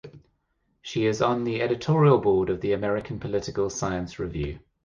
[0.81, 4.57] She is on the editorial board of the "American Political Science Review".